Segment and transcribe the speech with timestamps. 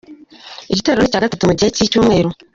[0.71, 2.29] Igitero ni icya gatatu mu gihe cy'icyumweru.